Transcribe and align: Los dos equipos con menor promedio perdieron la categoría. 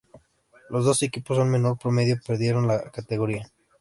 Los 0.71 0.83
dos 0.83 1.03
equipos 1.03 1.37
con 1.37 1.51
menor 1.51 1.77
promedio 1.77 2.19
perdieron 2.25 2.65
la 2.67 2.89
categoría. 2.89 3.47